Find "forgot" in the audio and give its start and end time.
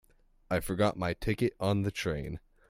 0.61-0.97